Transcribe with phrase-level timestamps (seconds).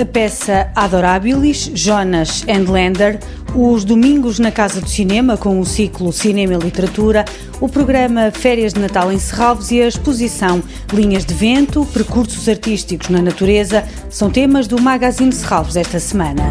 [0.00, 3.18] A peça Adorabilis, Jonas and Lander,
[3.52, 7.24] os domingos na Casa do Cinema com o ciclo Cinema e Literatura,
[7.60, 10.62] o programa Férias de Natal em Serralves e a exposição
[10.92, 16.48] Linhas de Vento, Percursos Artísticos na Natureza são temas do Magazine Serralves esta semana.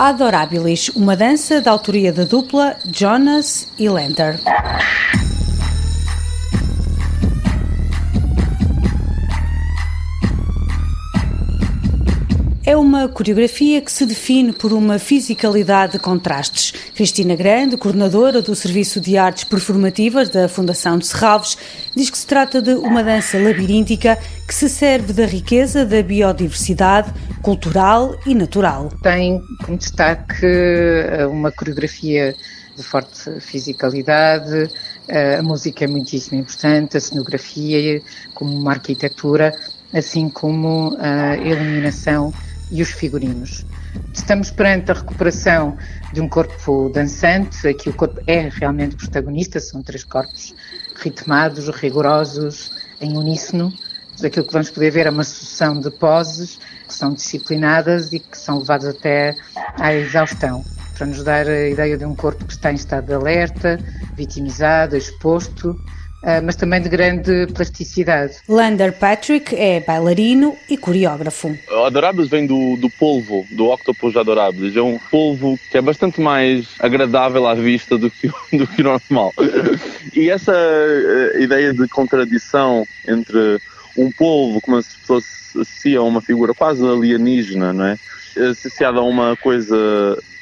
[0.00, 4.40] Adorabilis, uma dança da autoria da dupla Jonas e Lander.
[12.70, 16.70] É uma coreografia que se define por uma fisicalidade de contrastes.
[16.94, 21.58] Cristina Grande, coordenadora do Serviço de Artes Performativas da Fundação de Serralves,
[21.96, 27.12] diz que se trata de uma dança labiríntica que se serve da riqueza da biodiversidade
[27.42, 28.88] cultural e natural.
[29.02, 32.36] Tem como destaque eh, uma coreografia
[32.76, 34.70] de forte fisicalidade,
[35.08, 38.00] eh, a música é muitíssimo importante, a cenografia,
[38.32, 39.52] como uma arquitetura,
[39.92, 42.32] assim como a iluminação
[42.70, 43.64] e os figurinos.
[44.12, 45.76] Estamos perante a recuperação
[46.12, 50.54] de um corpo dançante, aqui o corpo é realmente protagonista, são três corpos
[50.96, 53.72] ritmados, rigorosos, em uníssono.
[54.22, 58.36] Aquilo que vamos poder ver é uma sucessão de poses que são disciplinadas e que
[58.36, 59.34] são levadas até
[59.78, 60.62] à exaustão,
[60.96, 63.78] para nos dar a ideia de um corpo que está em estado de alerta,
[64.14, 65.80] vitimizado, exposto,
[66.44, 68.36] mas também de grande plasticidade.
[68.48, 71.56] Lander Patrick é bailarino e coreógrafo.
[71.86, 74.76] Adoráveis vem do, do polvo, do Octopus Adoráveis.
[74.76, 78.84] É um polvo que é bastante mais agradável à vista do que, do que o
[78.84, 79.32] normal.
[80.14, 83.60] E essa uh, ideia de contradição entre
[83.96, 87.98] um polvo, como se fosse associa a uma figura quase alienígena, não é?
[88.50, 89.76] Associada a uma coisa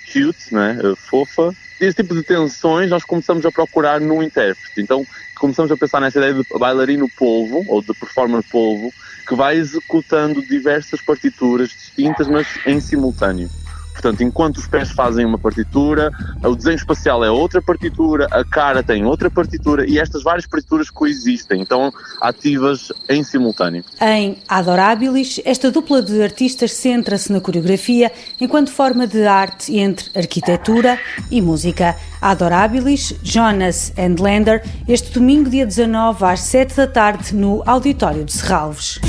[0.05, 0.77] cute, não é?
[0.97, 4.81] Fofa, esse tipo de tensões nós começamos a procurar no intérprete.
[4.81, 5.06] Então
[5.37, 8.93] começamos a pensar nessa ideia de bailarino polvo, ou de performer polvo,
[9.27, 13.49] que vai executando diversas partituras distintas, mas em simultâneo.
[13.98, 16.12] Portanto, enquanto os pés fazem uma partitura,
[16.44, 20.88] o desenho espacial é outra partitura, a cara tem outra partitura e estas várias partituras
[20.88, 21.92] coexistem, então
[22.22, 23.84] ativas em simultâneo.
[24.00, 30.97] Em Adorabilis, esta dupla de artistas centra-se na coreografia enquanto forma de arte entre arquitetura
[31.28, 31.97] e música.
[32.22, 38.32] Adorabilis, Jonas and Lander, este domingo, dia 19, às 7 da tarde, no Auditório de
[38.32, 39.00] Serralves.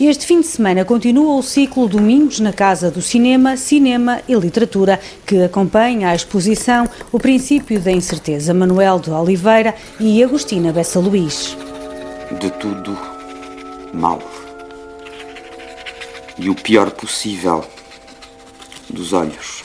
[0.00, 4.98] Este fim de semana continua o ciclo Domingos na Casa do Cinema, Cinema e Literatura,
[5.24, 11.56] que acompanha a exposição O Princípio da Incerteza, Manuel de Oliveira e Agostina Bessa Luís.
[12.40, 12.98] De tudo
[13.92, 14.20] mal.
[16.36, 17.64] E o pior possível
[18.90, 19.62] dos olhos.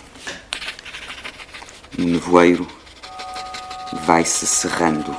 [1.97, 2.67] O nevoeiro
[4.05, 5.13] vai-se cerrando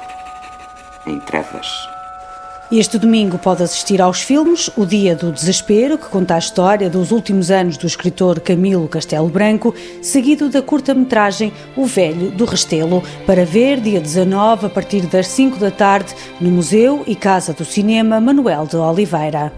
[1.04, 1.89] em trevas.
[2.72, 7.10] Este domingo pode assistir aos filmes O Dia do Desespero, que conta a história dos
[7.10, 13.44] últimos anos do escritor Camilo Castelo Branco, seguido da curta-metragem O Velho do Restelo, para
[13.44, 18.20] ver dia 19 a partir das 5 da tarde no Museu e Casa do Cinema
[18.20, 19.52] Manuel de Oliveira.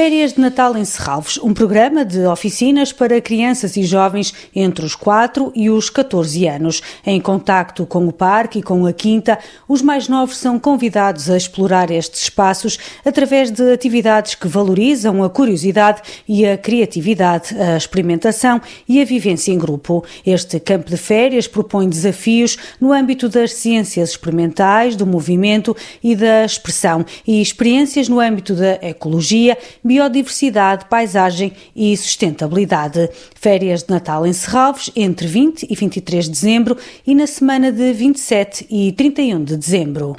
[0.00, 4.94] Férias de Natal em Serralves, um programa de oficinas para crianças e jovens entre os
[4.94, 6.80] 4 e os 14 anos.
[7.04, 11.36] Em contacto com o parque e com a quinta, os mais novos são convidados a
[11.36, 18.58] explorar estes espaços através de atividades que valorizam a curiosidade e a criatividade, a experimentação
[18.88, 20.02] e a vivência em grupo.
[20.24, 26.42] Este campo de férias propõe desafios no âmbito das ciências experimentais, do movimento e da
[26.42, 29.58] expressão e experiências no âmbito da ecologia
[29.90, 33.10] biodiversidade, paisagem e sustentabilidade.
[33.34, 37.92] Férias de Natal em Serralves entre 20 e 23 de dezembro e na semana de
[37.92, 40.14] 27 e 31 de dezembro.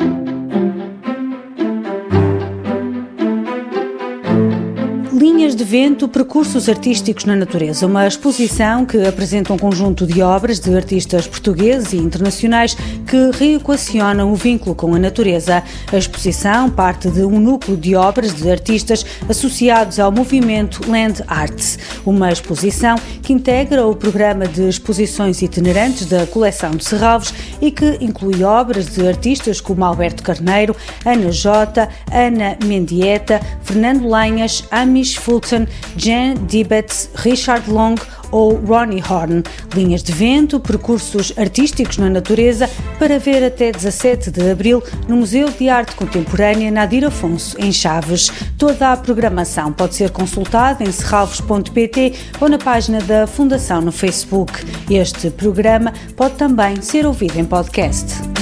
[5.21, 10.59] Linhas de Vento, Percursos Artísticos na Natureza, uma exposição que apresenta um conjunto de obras
[10.59, 12.73] de artistas portugueses e internacionais
[13.05, 15.61] que reequacionam o vínculo com a natureza.
[15.93, 21.77] A exposição parte de um núcleo de obras de artistas associados ao movimento Land Arts,
[22.03, 27.31] uma exposição que integra o programa de exposições itinerantes da coleção de Serralves
[27.61, 30.75] e que inclui obras de artistas como Alberto Carneiro,
[31.05, 34.63] Ana Jota, Ana Mendieta, Fernando Lanhas,
[35.11, 35.67] Amish Fulton,
[35.97, 37.95] Jan Dibetz, Richard Long
[38.31, 39.43] ou Ronnie Horn.
[39.75, 45.49] Linhas de vento, percursos artísticos na natureza para ver até 17 de abril no Museu
[45.49, 48.31] de Arte Contemporânea Nadir Afonso, em Chaves.
[48.57, 54.53] Toda a programação pode ser consultada em serralvos.pt ou na página da Fundação no Facebook.
[54.89, 58.40] Este programa pode também ser ouvido em podcast.